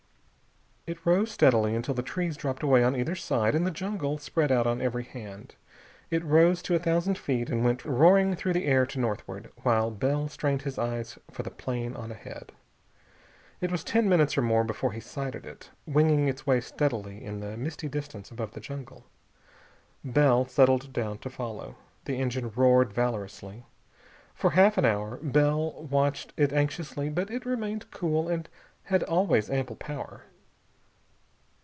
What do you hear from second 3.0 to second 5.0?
side and the jungle spread out on